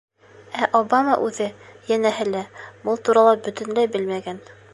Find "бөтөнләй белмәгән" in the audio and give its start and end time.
3.51-4.43